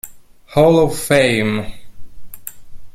Hall 0.55 0.79
of 0.79 0.97
Fame 0.97 1.71